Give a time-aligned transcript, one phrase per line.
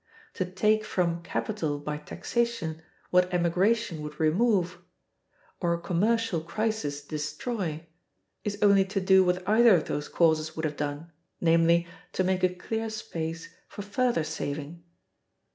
[0.33, 4.79] To take from capital by taxation what emigration would remove,
[5.59, 7.85] or a commercial crisis destroy,
[8.43, 12.49] is only to do what either of those causes would have done—namely, to make a
[12.49, 14.83] clear space for further saving.